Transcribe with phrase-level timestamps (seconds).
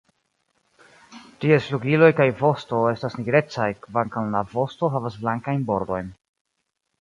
[1.43, 6.11] Ties flugiloj kaj vosto estas nigrecaj, kvankam la vosto havas blankajn bordojn.